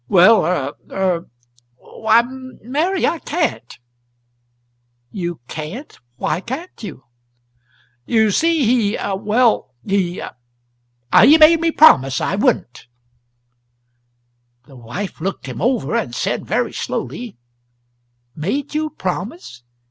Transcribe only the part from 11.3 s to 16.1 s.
made me promise I wouldn't." The wife looked him over,